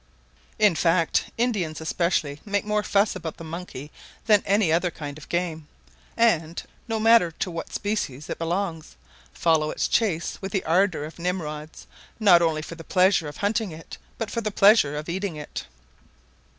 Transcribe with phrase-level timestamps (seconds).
[0.57, 3.91] In fact Indians especially make more fuss about the monkey
[4.25, 5.67] than any other kind of game,
[6.17, 8.95] and, no matter to what species it belongs,
[9.31, 11.85] follow its chase with the ardor of Nimrods,
[12.19, 15.67] not only for the pleasure of hunting it, but for the pleasure of eating it.